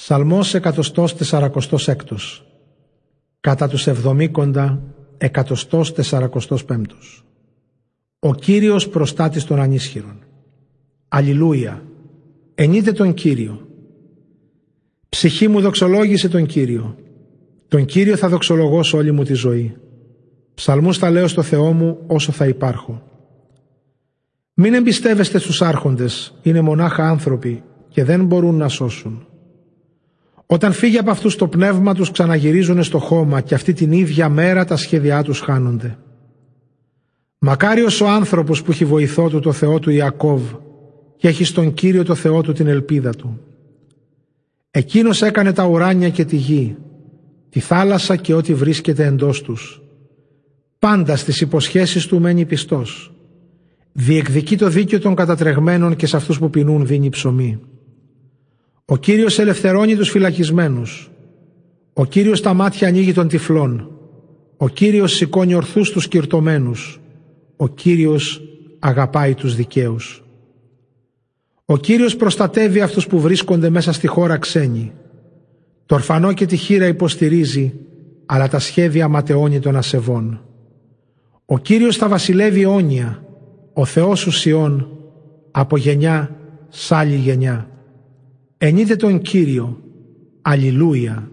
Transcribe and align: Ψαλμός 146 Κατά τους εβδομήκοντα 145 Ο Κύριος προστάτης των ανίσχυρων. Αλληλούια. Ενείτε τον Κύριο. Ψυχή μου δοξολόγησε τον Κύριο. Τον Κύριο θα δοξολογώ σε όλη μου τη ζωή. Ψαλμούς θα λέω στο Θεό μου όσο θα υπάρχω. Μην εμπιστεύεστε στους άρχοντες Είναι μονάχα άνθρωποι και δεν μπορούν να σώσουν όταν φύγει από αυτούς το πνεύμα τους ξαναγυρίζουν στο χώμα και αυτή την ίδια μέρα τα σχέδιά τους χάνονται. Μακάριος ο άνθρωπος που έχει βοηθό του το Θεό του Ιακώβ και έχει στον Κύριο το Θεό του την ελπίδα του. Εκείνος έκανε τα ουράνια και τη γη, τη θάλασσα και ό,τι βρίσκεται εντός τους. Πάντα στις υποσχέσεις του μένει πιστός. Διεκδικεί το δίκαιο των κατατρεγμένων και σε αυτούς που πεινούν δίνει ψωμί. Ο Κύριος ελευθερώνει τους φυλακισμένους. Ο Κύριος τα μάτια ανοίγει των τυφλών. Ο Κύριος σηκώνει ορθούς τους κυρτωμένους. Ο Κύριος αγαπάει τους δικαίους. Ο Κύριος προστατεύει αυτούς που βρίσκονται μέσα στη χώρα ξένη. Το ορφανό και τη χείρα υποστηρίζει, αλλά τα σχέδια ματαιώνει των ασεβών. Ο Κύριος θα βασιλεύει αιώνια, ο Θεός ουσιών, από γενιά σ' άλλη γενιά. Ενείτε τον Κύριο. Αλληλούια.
Ψαλμός 0.00 0.54
146 0.54 2.42
Κατά 3.40 3.68
τους 3.68 3.86
εβδομήκοντα 3.86 4.82
145 5.18 6.80
Ο 8.18 8.34
Κύριος 8.34 8.88
προστάτης 8.88 9.44
των 9.44 9.60
ανίσχυρων. 9.60 10.18
Αλληλούια. 11.08 11.82
Ενείτε 12.54 12.92
τον 12.92 13.14
Κύριο. 13.14 13.68
Ψυχή 15.08 15.48
μου 15.48 15.60
δοξολόγησε 15.60 16.28
τον 16.28 16.46
Κύριο. 16.46 16.96
Τον 17.68 17.84
Κύριο 17.84 18.16
θα 18.16 18.28
δοξολογώ 18.28 18.82
σε 18.82 18.96
όλη 18.96 19.12
μου 19.12 19.22
τη 19.22 19.34
ζωή. 19.34 19.76
Ψαλμούς 20.54 20.98
θα 20.98 21.10
λέω 21.10 21.28
στο 21.28 21.42
Θεό 21.42 21.72
μου 21.72 21.98
όσο 22.06 22.32
θα 22.32 22.46
υπάρχω. 22.46 23.02
Μην 24.54 24.74
εμπιστεύεστε 24.74 25.38
στους 25.38 25.62
άρχοντες 25.62 26.34
Είναι 26.42 26.60
μονάχα 26.60 27.08
άνθρωποι 27.08 27.62
και 27.88 28.04
δεν 28.04 28.24
μπορούν 28.24 28.54
να 28.56 28.68
σώσουν 28.68 29.26
όταν 30.46 30.72
φύγει 30.72 30.98
από 30.98 31.10
αυτούς 31.10 31.36
το 31.36 31.48
πνεύμα 31.48 31.94
τους 31.94 32.10
ξαναγυρίζουν 32.10 32.82
στο 32.82 32.98
χώμα 32.98 33.40
και 33.40 33.54
αυτή 33.54 33.72
την 33.72 33.92
ίδια 33.92 34.28
μέρα 34.28 34.64
τα 34.64 34.76
σχέδιά 34.76 35.22
τους 35.22 35.40
χάνονται. 35.40 35.98
Μακάριος 37.38 38.00
ο 38.00 38.08
άνθρωπος 38.08 38.62
που 38.62 38.70
έχει 38.70 38.84
βοηθό 38.84 39.28
του 39.28 39.40
το 39.40 39.52
Θεό 39.52 39.78
του 39.78 39.90
Ιακώβ 39.90 40.42
και 41.16 41.28
έχει 41.28 41.44
στον 41.44 41.74
Κύριο 41.74 42.04
το 42.04 42.14
Θεό 42.14 42.42
του 42.42 42.52
την 42.52 42.66
ελπίδα 42.66 43.10
του. 43.10 43.40
Εκείνος 44.70 45.22
έκανε 45.22 45.52
τα 45.52 45.64
ουράνια 45.66 46.08
και 46.10 46.24
τη 46.24 46.36
γη, 46.36 46.76
τη 47.48 47.60
θάλασσα 47.60 48.16
και 48.16 48.34
ό,τι 48.34 48.54
βρίσκεται 48.54 49.04
εντός 49.04 49.42
τους. 49.42 49.82
Πάντα 50.78 51.16
στις 51.16 51.40
υποσχέσεις 51.40 52.06
του 52.06 52.20
μένει 52.20 52.44
πιστός. 52.44 53.12
Διεκδικεί 53.92 54.56
το 54.56 54.68
δίκαιο 54.68 55.00
των 55.00 55.14
κατατρεγμένων 55.14 55.96
και 55.96 56.06
σε 56.06 56.16
αυτούς 56.16 56.38
που 56.38 56.50
πεινούν 56.50 56.86
δίνει 56.86 57.08
ψωμί. 57.08 57.60
Ο 58.88 58.96
Κύριος 58.96 59.38
ελευθερώνει 59.38 59.96
τους 59.96 60.10
φυλακισμένους. 60.10 61.10
Ο 61.92 62.04
Κύριος 62.04 62.40
τα 62.40 62.54
μάτια 62.54 62.88
ανοίγει 62.88 63.12
των 63.12 63.28
τυφλών. 63.28 63.90
Ο 64.56 64.68
Κύριος 64.68 65.12
σηκώνει 65.12 65.54
ορθούς 65.54 65.90
τους 65.90 66.08
κυρτωμένους. 66.08 67.00
Ο 67.56 67.68
Κύριος 67.68 68.42
αγαπάει 68.78 69.34
τους 69.34 69.54
δικαίους. 69.54 70.24
Ο 71.64 71.76
Κύριος 71.76 72.16
προστατεύει 72.16 72.80
αυτούς 72.80 73.06
που 73.06 73.20
βρίσκονται 73.20 73.70
μέσα 73.70 73.92
στη 73.92 74.06
χώρα 74.06 74.36
ξένη. 74.36 74.92
Το 75.86 75.94
ορφανό 75.94 76.32
και 76.32 76.46
τη 76.46 76.56
χείρα 76.56 76.86
υποστηρίζει, 76.86 77.74
αλλά 78.26 78.48
τα 78.48 78.58
σχέδια 78.58 79.08
ματαιώνει 79.08 79.58
των 79.58 79.76
ασεβών. 79.76 80.40
Ο 81.46 81.58
Κύριος 81.58 81.96
θα 81.96 82.08
βασιλεύει 82.08 82.62
αιώνια, 82.62 83.24
ο 83.72 83.84
Θεός 83.84 84.26
ουσιών, 84.26 84.88
από 85.50 85.76
γενιά 85.76 86.36
σ' 86.68 86.92
άλλη 86.92 87.14
γενιά. 87.14 87.70
Ενείτε 88.58 88.96
τον 88.96 89.20
Κύριο. 89.20 89.80
Αλληλούια. 90.42 91.30